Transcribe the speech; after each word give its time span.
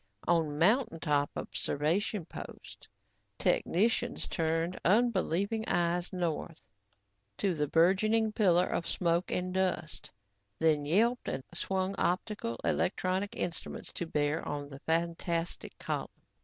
On 0.27 0.57
mountain 0.57 0.99
top 0.99 1.29
observation 1.35 2.25
posts, 2.25 2.87
technicians 3.37 4.27
turned 4.27 4.79
unbelieving 4.83 5.63
eyes 5.67 6.11
north 6.11 6.63
to 7.37 7.53
the 7.53 7.67
burgeoning 7.67 8.31
pillar 8.31 8.65
of 8.65 8.87
smoke 8.87 9.29
and 9.29 9.53
dust, 9.53 10.09
then 10.57 10.87
yelped 10.87 11.27
and 11.29 11.43
swung 11.53 11.93
optical 11.99 12.59
and 12.63 12.73
electronic 12.73 13.35
instruments 13.35 13.93
to 13.93 14.07
bear 14.07 14.41
on 14.47 14.69
the 14.69 14.79
fantastic 14.79 15.77
column. 15.77 16.09